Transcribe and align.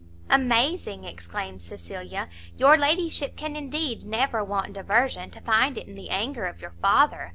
"Amazing!" 0.31 1.03
exclaimed 1.03 1.61
Cecilia, 1.61 2.27
"your 2.57 2.75
ladyship 2.75 3.37
can, 3.37 3.55
indeed, 3.55 4.03
never 4.03 4.43
want 4.43 4.73
diversion, 4.73 5.29
to 5.29 5.41
find 5.41 5.77
it 5.77 5.87
in 5.87 5.93
the 5.93 6.09
anger 6.09 6.47
of 6.47 6.59
your 6.59 6.73
father. 6.81 7.29